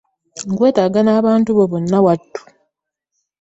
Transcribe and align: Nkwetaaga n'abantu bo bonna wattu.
Nkwetaaga 0.51 0.99
n'abantu 1.03 1.49
bo 1.57 1.63
bonna 1.71 1.97
wattu. 2.05 2.41